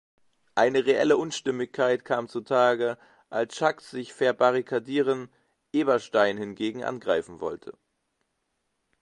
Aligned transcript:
Eine 0.55 0.87
reelle 0.87 1.15
Unstimmigkeit 1.15 2.05
kam 2.05 2.27
zu 2.27 2.41
Tage, 2.41 2.97
als 3.29 3.55
Schack 3.55 3.81
sich 3.81 4.13
verbarrikadieren, 4.13 5.29
Eberstein 5.73 6.37
hingegen 6.39 6.83
angreifen 6.83 7.39
wollte. 7.39 7.77